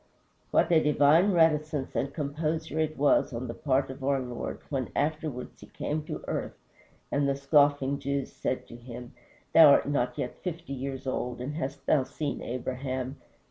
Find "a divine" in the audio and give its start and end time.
0.71-1.31